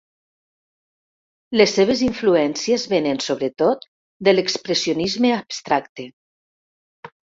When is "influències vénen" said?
2.07-3.23